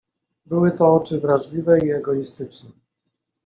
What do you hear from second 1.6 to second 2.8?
i egoistyczne."